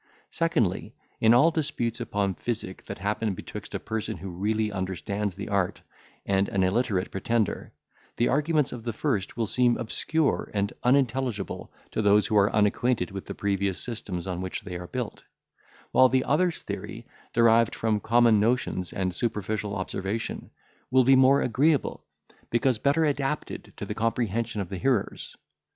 [0.31, 5.47] Secondly, in all disputes upon physic that happen betwixt a person who really understands the
[5.47, 5.81] art,
[6.25, 7.71] and an illiterate pretender,
[8.17, 13.11] the arguments of the first will seem obscure and unintelligible to those who are unacquainted
[13.11, 15.23] with the previous systems on which they are built;
[15.91, 20.49] while the other's theory, derived from common notions, and superficial observation,
[20.89, 22.03] will be more agreeable,
[22.49, 25.35] because better adapted to the comprehension of the hearers.